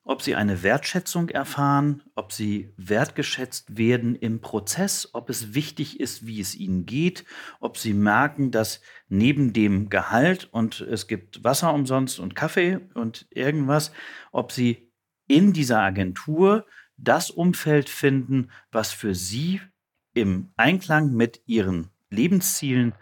[0.07, 6.27] ob sie eine Wertschätzung erfahren, ob sie wertgeschätzt werden im Prozess, ob es wichtig ist,
[6.27, 7.25] wie es ihnen geht,
[7.59, 13.25] ob sie merken, dass neben dem Gehalt und es gibt Wasser umsonst und Kaffee und
[13.31, 13.91] irgendwas,
[14.31, 14.91] ob sie
[15.27, 19.59] in dieser Agentur das Umfeld finden, was für sie
[20.13, 22.93] im Einklang mit ihren Lebenszielen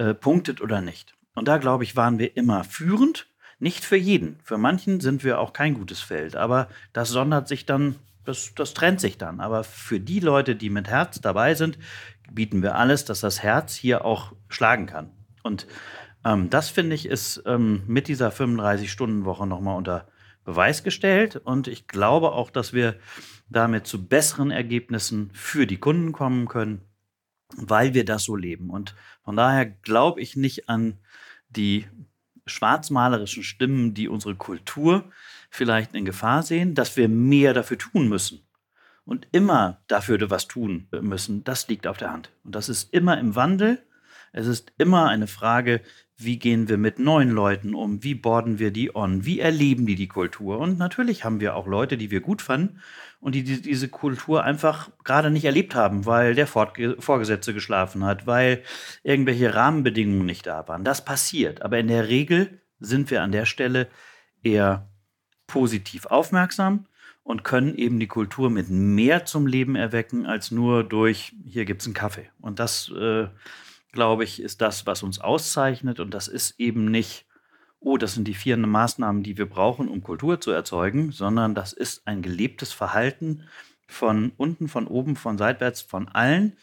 [0.00, 1.14] äh, punktet oder nicht.
[1.34, 3.26] Und da, glaube ich, waren wir immer führend
[3.58, 4.38] nicht für jeden.
[4.42, 8.72] Für manchen sind wir auch kein gutes Feld, aber das sondert sich dann, das, das
[8.72, 9.40] trennt sich dann.
[9.40, 11.78] Aber für die Leute, die mit Herz dabei sind,
[12.32, 15.10] bieten wir alles, dass das Herz hier auch schlagen kann.
[15.42, 15.66] Und
[16.24, 20.08] ähm, das finde ich ist ähm, mit dieser 35-Stunden-Woche nochmal unter
[20.46, 21.36] Beweis gestellt.
[21.36, 22.96] Und ich glaube auch, dass wir
[23.50, 26.80] damit zu besseren Ergebnissen für die Kunden kommen können,
[27.56, 28.70] weil wir das so leben.
[28.70, 30.98] Und von daher glaube ich nicht an
[31.48, 31.86] die
[32.46, 35.04] schwarzmalerischen Stimmen, die unsere Kultur
[35.50, 38.40] vielleicht in Gefahr sehen, dass wir mehr dafür tun müssen
[39.04, 42.30] und immer dafür was tun müssen, das liegt auf der Hand.
[42.44, 43.82] Und das ist immer im Wandel.
[44.32, 45.80] Es ist immer eine Frage,
[46.24, 49.94] wie gehen wir mit neuen Leuten um, wie borden wir die on, wie erleben die
[49.94, 50.58] die Kultur.
[50.58, 52.80] Und natürlich haben wir auch Leute, die wir gut fanden
[53.20, 58.26] und die, die diese Kultur einfach gerade nicht erlebt haben, weil der Vorgesetzte geschlafen hat,
[58.26, 58.62] weil
[59.02, 60.84] irgendwelche Rahmenbedingungen nicht da waren.
[60.84, 61.62] Das passiert.
[61.62, 63.88] Aber in der Regel sind wir an der Stelle
[64.42, 64.90] eher
[65.46, 66.86] positiv aufmerksam
[67.22, 71.82] und können eben die Kultur mit mehr zum Leben erwecken als nur durch, hier gibt
[71.82, 72.30] es einen Kaffee.
[72.40, 73.28] Und das äh,
[73.92, 76.00] glaube ich, ist das, was uns auszeichnet.
[76.00, 77.26] Und das ist eben nicht,
[77.80, 81.72] oh, das sind die vier Maßnahmen, die wir brauchen, um Kultur zu erzeugen, sondern das
[81.72, 83.44] ist ein gelebtes Verhalten
[83.86, 86.56] von unten, von oben, von seitwärts, von allen,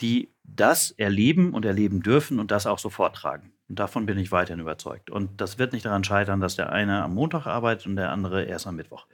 [0.00, 3.52] die das erleben und erleben dürfen und das auch so vortragen.
[3.68, 5.10] Und davon bin ich weiterhin überzeugt.
[5.10, 8.44] Und das wird nicht daran scheitern, dass der eine am Montag arbeitet und der andere
[8.44, 9.06] erst am Mittwoch.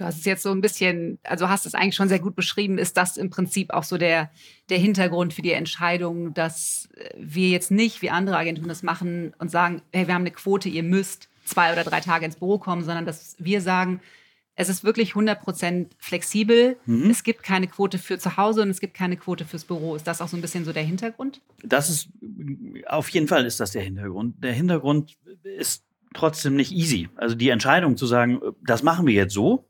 [0.00, 2.78] Du hast es jetzt so ein bisschen, also hast es eigentlich schon sehr gut beschrieben.
[2.78, 4.30] Ist das im Prinzip auch so der,
[4.70, 9.50] der Hintergrund für die Entscheidung, dass wir jetzt nicht, wie andere Agenturen das machen und
[9.50, 12.82] sagen, hey, wir haben eine Quote, ihr müsst zwei oder drei Tage ins Büro kommen,
[12.82, 14.00] sondern dass wir sagen,
[14.54, 16.78] es ist wirklich 100% flexibel.
[16.86, 17.10] Mhm.
[17.10, 19.96] Es gibt keine Quote für zu Hause und es gibt keine Quote fürs Büro.
[19.96, 21.42] Ist das auch so ein bisschen so der Hintergrund?
[21.62, 22.08] Das ist,
[22.86, 24.42] auf jeden Fall ist das der Hintergrund.
[24.42, 25.84] Der Hintergrund ist
[26.14, 27.10] trotzdem nicht easy.
[27.16, 29.69] Also die Entscheidung zu sagen, das machen wir jetzt so,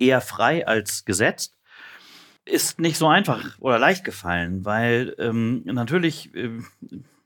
[0.00, 1.56] eher frei als gesetzt,
[2.44, 6.50] ist nicht so einfach oder leicht gefallen, weil ähm, natürlich, äh,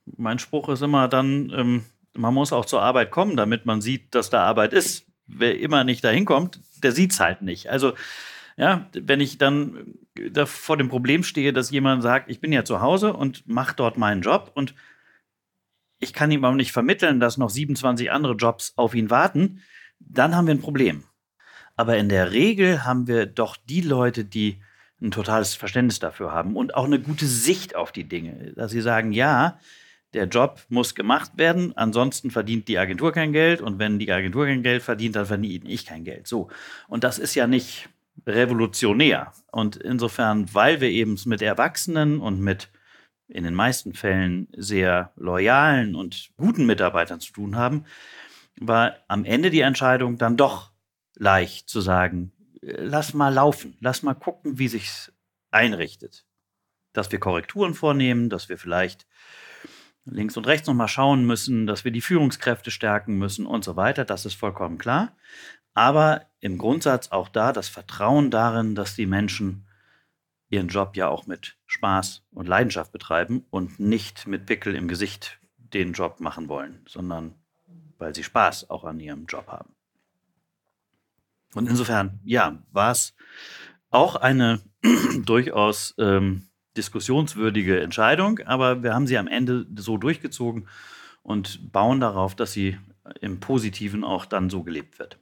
[0.04, 1.84] mein Spruch ist immer dann, ähm,
[2.16, 5.06] man muss auch zur Arbeit kommen, damit man sieht, dass da Arbeit ist.
[5.26, 7.70] Wer immer nicht dahin kommt, der sieht es halt nicht.
[7.70, 7.94] Also,
[8.56, 9.94] ja, wenn ich dann
[10.30, 13.74] da vor dem Problem stehe, dass jemand sagt, ich bin ja zu Hause und mache
[13.74, 14.74] dort meinen Job und
[15.98, 19.62] ich kann ihm aber nicht vermitteln, dass noch 27 andere Jobs auf ihn warten,
[19.98, 21.04] dann haben wir ein Problem.
[21.76, 24.58] Aber in der Regel haben wir doch die Leute, die
[25.00, 28.52] ein totales Verständnis dafür haben und auch eine gute Sicht auf die Dinge.
[28.54, 29.58] Dass sie sagen, ja,
[30.14, 34.46] der Job muss gemacht werden, ansonsten verdient die Agentur kein Geld und wenn die Agentur
[34.46, 36.28] kein Geld verdient, dann verdiene ich kein Geld.
[36.28, 36.48] So.
[36.88, 37.88] Und das ist ja nicht
[38.26, 39.32] revolutionär.
[39.50, 42.70] Und insofern, weil wir eben mit Erwachsenen und mit
[43.28, 47.84] in den meisten Fällen sehr loyalen und guten Mitarbeitern zu tun haben,
[48.60, 50.70] war am Ende die Entscheidung dann doch
[51.16, 55.12] leicht zu sagen, lass mal laufen, lass mal gucken, wie sich's
[55.50, 56.24] einrichtet.
[56.92, 59.07] Dass wir Korrekturen vornehmen, dass wir vielleicht
[60.05, 64.05] links und rechts nochmal schauen müssen, dass wir die Führungskräfte stärken müssen und so weiter,
[64.05, 65.16] das ist vollkommen klar.
[65.72, 69.66] Aber im Grundsatz auch da das Vertrauen darin, dass die Menschen
[70.48, 75.40] ihren Job ja auch mit Spaß und Leidenschaft betreiben und nicht mit Pickel im Gesicht
[75.57, 77.35] den Job machen wollen, sondern
[77.98, 79.73] weil sie Spaß auch an ihrem Job haben.
[81.54, 83.14] Und insofern, ja, war es
[83.90, 84.60] auch eine
[85.24, 90.66] durchaus ähm, diskussionswürdige Entscheidung, aber wir haben sie am Ende so durchgezogen
[91.22, 92.78] und bauen darauf, dass sie
[93.20, 95.18] im Positiven auch dann so gelebt wird.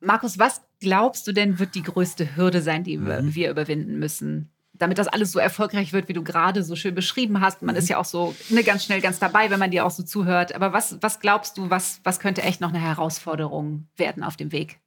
[0.00, 3.34] Markus, was glaubst du denn, wird die größte Hürde sein, die mhm.
[3.34, 4.50] wir überwinden müssen?
[4.78, 7.62] Damit das alles so erfolgreich wird, wie du gerade so schön beschrieben hast.
[7.62, 7.78] Man mhm.
[7.78, 10.54] ist ja auch so ne, ganz schnell ganz dabei, wenn man dir auch so zuhört.
[10.54, 14.52] Aber was, was glaubst du, was, was könnte echt noch eine Herausforderung werden auf dem
[14.52, 14.80] Weg?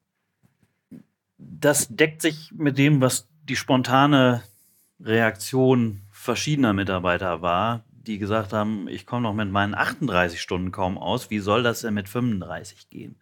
[1.38, 4.44] Das deckt sich mit dem, was die spontane
[5.00, 10.98] Reaktion verschiedener Mitarbeiter war, die gesagt haben, ich komme noch mit meinen 38 Stunden kaum
[10.98, 13.16] aus, wie soll das denn mit 35 gehen?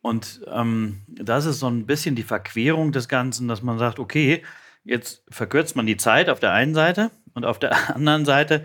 [0.00, 4.44] Und ähm, das ist so ein bisschen die Verquerung des Ganzen, dass man sagt, okay,
[4.86, 8.64] jetzt verkürzt man die Zeit auf der einen Seite und auf der anderen Seite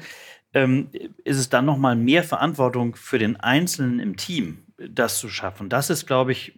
[0.54, 0.90] ähm,
[1.24, 5.70] ist es dann nochmal mehr Verantwortung für den Einzelnen im Team, das zu schaffen.
[5.70, 6.54] Das ist, glaube ich,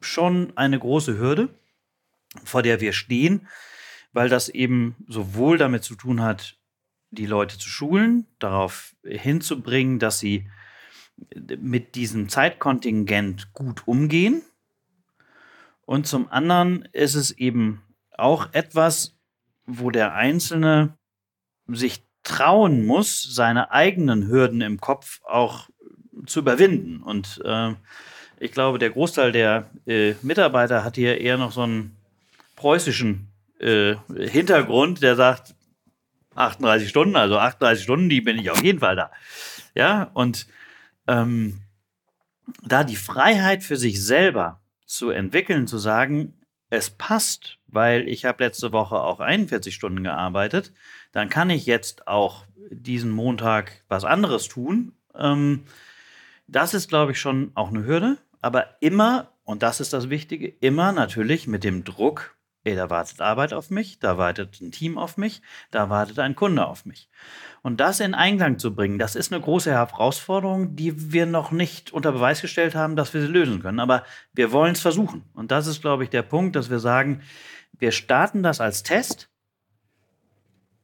[0.00, 1.48] schon eine große Hürde,
[2.44, 3.46] vor der wir stehen,
[4.12, 6.56] weil das eben sowohl damit zu tun hat,
[7.10, 10.48] die Leute zu schulen, darauf hinzubringen, dass sie
[11.58, 14.42] mit diesem Zeitkontingent gut umgehen.
[15.84, 17.82] Und zum anderen ist es eben
[18.18, 19.16] auch etwas,
[19.66, 20.96] wo der Einzelne
[21.68, 25.68] sich trauen muss, seine eigenen Hürden im Kopf auch
[26.26, 27.02] zu überwinden.
[27.02, 27.74] Und äh,
[28.38, 31.96] ich glaube, der Großteil der äh, Mitarbeiter hat hier eher noch so einen
[32.56, 35.54] preußischen äh, Hintergrund, der sagt,
[36.34, 39.10] 38 Stunden, also 38 Stunden, die bin ich auf jeden Fall da.
[39.74, 40.46] Ja, und
[41.06, 41.60] ähm,
[42.62, 46.34] da die Freiheit für sich selber zu entwickeln, zu sagen,
[46.72, 50.72] es passt, weil ich habe letzte Woche auch 41 Stunden gearbeitet,
[51.12, 54.92] dann kann ich jetzt auch diesen Montag was anderes tun.
[55.14, 55.64] Ähm,
[56.46, 60.48] das ist, glaube ich, schon auch eine Hürde, aber immer, und das ist das Wichtige,
[60.48, 64.98] immer natürlich mit dem Druck, ey, da wartet Arbeit auf mich, da wartet ein Team
[64.98, 67.08] auf mich, da wartet ein Kunde auf mich.
[67.62, 71.92] Und das in Einklang zu bringen, das ist eine große Herausforderung, die wir noch nicht
[71.92, 73.80] unter Beweis gestellt haben, dass wir sie lösen können.
[73.80, 75.24] Aber wir wollen es versuchen.
[75.34, 77.22] Und das ist, glaube ich, der Punkt, dass wir sagen,
[77.78, 79.28] wir starten das als Test.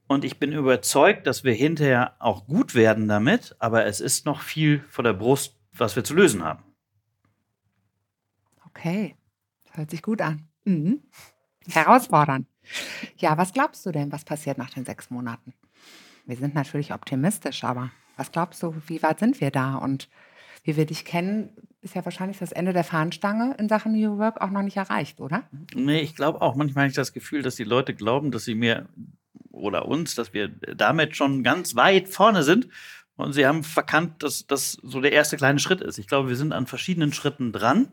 [0.07, 3.57] Und ich bin überzeugt, dass wir hinterher auch gut werden damit.
[3.59, 6.63] Aber es ist noch viel vor der Brust, was wir zu lösen haben.
[8.67, 9.17] Okay,
[9.65, 10.49] das hört sich gut an.
[10.65, 11.03] Mhm.
[11.71, 12.47] Herausfordernd.
[13.17, 15.55] Ja, was glaubst du denn, was passiert nach den sechs Monaten?
[16.27, 19.77] Wir sind natürlich optimistisch, aber was glaubst du, wie weit sind wir da?
[19.77, 20.09] Und
[20.65, 21.51] wie wir dich kennen,
[21.81, 25.21] ist ja wahrscheinlich das Ende der Fahnenstange in Sachen New Work auch noch nicht erreicht,
[25.21, 25.45] oder?
[25.75, 26.57] Nee, ich glaube auch.
[26.57, 28.89] Manchmal habe ich das Gefühl, dass die Leute glauben, dass sie mir
[29.51, 32.69] oder uns, dass wir damit schon ganz weit vorne sind.
[33.17, 35.99] Und sie haben verkannt, dass das so der erste kleine Schritt ist.
[35.99, 37.89] Ich glaube, wir sind an verschiedenen Schritten dran.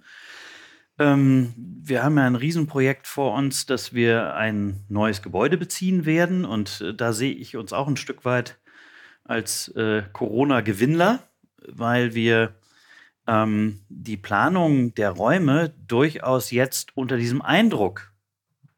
[0.97, 6.45] Ähm, wir haben ja ein Riesenprojekt vor uns, dass wir ein neues Gebäude beziehen werden.
[6.45, 8.58] Und äh, da sehe ich uns auch ein Stück weit
[9.23, 11.19] als äh, Corona-Gewinnler,
[11.67, 12.55] weil wir
[13.27, 18.13] ähm, die Planung der Räume durchaus jetzt unter diesem Eindruck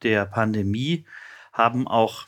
[0.04, 1.06] der Pandemie
[1.52, 2.28] haben auch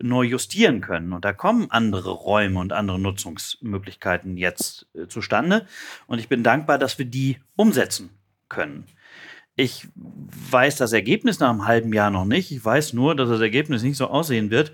[0.00, 1.12] neu justieren können.
[1.12, 5.66] Und da kommen andere Räume und andere Nutzungsmöglichkeiten jetzt äh, zustande.
[6.06, 8.10] Und ich bin dankbar, dass wir die umsetzen
[8.48, 8.86] können.
[9.60, 12.52] Ich weiß das Ergebnis nach einem halben Jahr noch nicht.
[12.52, 14.72] Ich weiß nur, dass das Ergebnis nicht so aussehen wird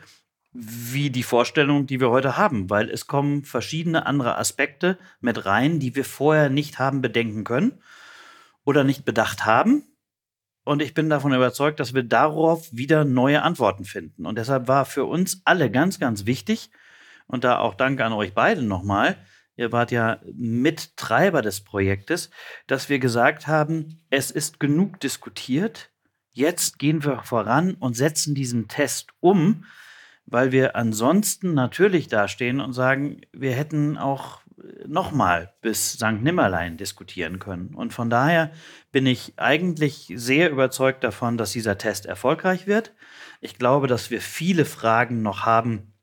[0.52, 5.80] wie die Vorstellung, die wir heute haben, weil es kommen verschiedene andere Aspekte mit rein,
[5.80, 7.80] die wir vorher nicht haben bedenken können
[8.64, 9.84] oder nicht bedacht haben.
[10.64, 14.26] Und ich bin davon überzeugt, dass wir darauf wieder neue Antworten finden.
[14.26, 16.70] Und deshalb war für uns alle ganz, ganz wichtig,
[17.26, 19.16] und da auch Danke an euch beide nochmal,
[19.56, 22.30] ihr wart ja Mittreiber des Projektes,
[22.66, 25.90] dass wir gesagt haben, es ist genug diskutiert,
[26.30, 29.64] jetzt gehen wir voran und setzen diesen Test um,
[30.26, 34.40] weil wir ansonsten natürlich dastehen und sagen, wir hätten auch
[34.86, 36.22] nochmal bis St.
[36.22, 37.74] Nimmerlein diskutieren können.
[37.74, 38.50] Und von daher
[38.92, 42.92] bin ich eigentlich sehr überzeugt davon, dass dieser Test erfolgreich wird.
[43.40, 45.93] Ich glaube, dass wir viele Fragen noch haben,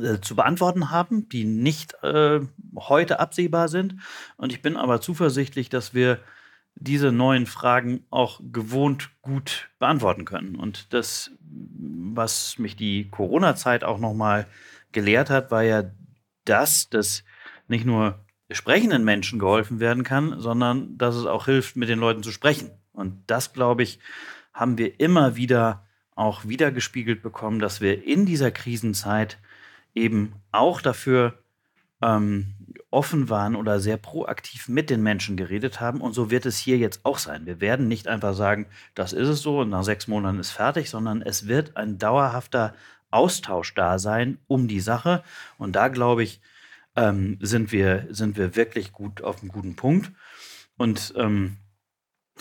[0.00, 2.40] äh, zu beantworten haben, die nicht äh,
[2.76, 3.96] heute absehbar sind.
[4.36, 6.20] Und ich bin aber zuversichtlich, dass wir
[6.74, 10.56] diese neuen Fragen auch gewohnt gut beantworten können.
[10.56, 14.46] Und das, was mich die Corona-Zeit auch nochmal
[14.92, 15.84] gelehrt hat, war ja
[16.44, 17.24] das, dass
[17.68, 18.20] nicht nur
[18.50, 22.70] sprechenden Menschen geholfen werden kann, sondern dass es auch hilft, mit den Leuten zu sprechen.
[22.92, 23.98] Und das, glaube ich,
[24.52, 29.38] haben wir immer wieder auch wiedergespiegelt bekommen, dass wir in dieser Krisenzeit
[29.96, 31.42] eben auch dafür
[32.02, 32.54] ähm,
[32.90, 36.00] offen waren oder sehr proaktiv mit den Menschen geredet haben.
[36.00, 37.46] Und so wird es hier jetzt auch sein.
[37.46, 40.88] Wir werden nicht einfach sagen, das ist es so und nach sechs Monaten ist fertig,
[40.88, 42.74] sondern es wird ein dauerhafter
[43.10, 45.24] Austausch da sein um die Sache.
[45.58, 46.40] Und da glaube ich,
[46.94, 50.12] ähm, sind, wir, sind wir wirklich gut auf einem guten Punkt.
[50.76, 51.56] Und ähm,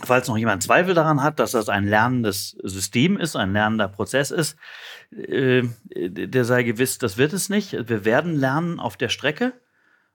[0.03, 4.31] falls noch jemand Zweifel daran hat, dass das ein lernendes System ist, ein lernender Prozess
[4.31, 4.57] ist,
[5.11, 5.63] äh,
[5.95, 7.73] der sei gewiss, das wird es nicht.
[7.87, 9.53] Wir werden lernen auf der Strecke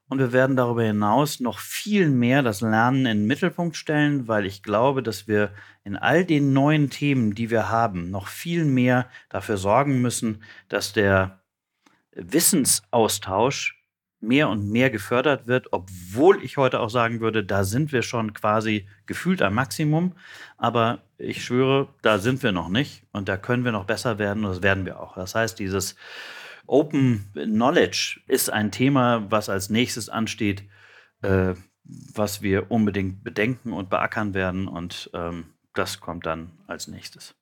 [0.09, 4.45] und wir werden darüber hinaus noch viel mehr das Lernen in den Mittelpunkt stellen, weil
[4.45, 5.51] ich glaube, dass wir
[5.85, 10.93] in all den neuen Themen, die wir haben, noch viel mehr dafür sorgen müssen, dass
[10.93, 11.41] der
[12.13, 13.80] Wissensaustausch
[14.21, 18.35] mehr und mehr gefördert wird, obwohl ich heute auch sagen würde, da sind wir schon
[18.35, 20.13] quasi gefühlt am Maximum.
[20.59, 24.45] Aber ich schwöre, da sind wir noch nicht und da können wir noch besser werden
[24.45, 25.15] und das werden wir auch.
[25.15, 25.97] Das heißt, dieses
[26.67, 30.65] Open Knowledge ist ein Thema, was als nächstes ansteht,
[31.23, 31.55] äh,
[32.15, 37.35] was wir unbedingt bedenken und beackern werden und ähm, das kommt dann als nächstes.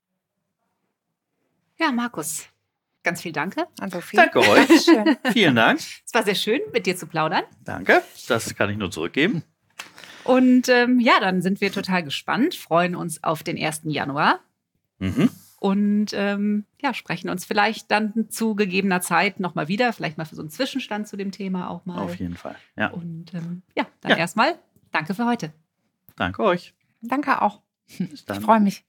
[1.79, 2.49] Ja, Markus,
[3.09, 4.19] Ganz viel Danke an Sophie.
[4.19, 4.69] Danke euch.
[5.33, 5.81] Vielen Dank.
[6.05, 7.43] Es war sehr schön, mit dir zu plaudern.
[7.65, 8.03] Danke.
[8.29, 9.45] Das kann ich nur zurückgeben.
[10.25, 13.81] Und ähm, ja, dann sind wir total gespannt, freuen uns auf den 1.
[13.85, 14.41] Januar.
[14.99, 15.31] Mhm.
[15.59, 20.37] Und ähm, ja, sprechen uns vielleicht dann zu gegebener Zeit nochmal wieder, vielleicht mal für
[20.37, 22.03] so einen Zwischenstand zu dem Thema auch mal.
[22.03, 22.57] Auf jeden Fall.
[22.77, 22.89] Ja.
[22.89, 24.17] Und ähm, ja, dann ja.
[24.19, 24.59] erstmal
[24.93, 25.55] danke für heute.
[26.15, 26.75] Danke euch.
[27.01, 27.63] Danke auch.
[27.87, 28.85] Ich freue mich.